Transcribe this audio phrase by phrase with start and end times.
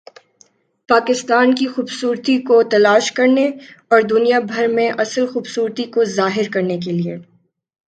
[0.89, 3.45] پاکستان کی خوبصورتی کو تلاش کرنے
[3.91, 7.17] اور دنیا بھر میں اصل خوبصورتی کو ظاہر کرنے کے لئے